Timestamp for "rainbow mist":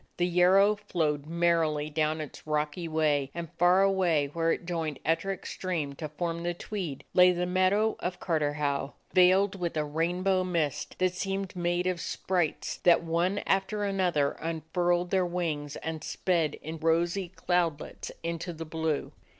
9.85-10.95